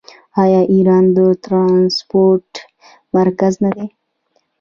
[0.43, 2.51] آیا ایران د ټرانسپورټ
[3.15, 3.87] مرکز نه دی؟